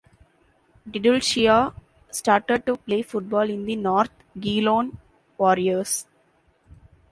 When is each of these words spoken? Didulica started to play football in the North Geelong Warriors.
Didulica 0.89 1.75
started 2.09 2.65
to 2.65 2.75
play 2.75 3.03
football 3.03 3.47
in 3.47 3.65
the 3.65 3.75
North 3.75 4.09
Geelong 4.39 4.97
Warriors. 5.37 6.07